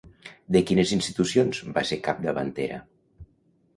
[0.55, 2.81] De quines institucions va ser capdavantera?